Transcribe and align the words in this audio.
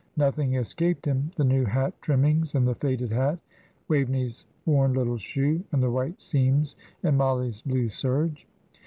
Nothing 0.17 0.55
escaped 0.55 1.05
him 1.05 1.29
the 1.35 1.43
new 1.43 1.63
hat 1.63 1.93
trimmings, 2.01 2.55
and 2.55 2.67
the 2.67 2.73
faded 2.73 3.11
hat; 3.11 3.37
Waveney's 3.87 4.47
worn 4.65 4.93
little 4.93 5.19
shoe, 5.19 5.63
and 5.71 5.83
the 5.83 5.91
white 5.91 6.19
seams 6.19 6.75
in 7.03 7.15
Mollie's 7.15 7.61
blue 7.61 7.87
serge. 7.87 8.47